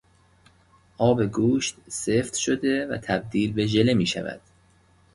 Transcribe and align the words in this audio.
آب 0.97 1.23
گوشت، 1.23 1.75
سفت 1.87 2.35
شده 2.35 2.87
و 2.87 2.97
تبدیل 2.97 3.53
به 3.53 3.65
ژله 3.65 3.93
میشود. 3.93 4.41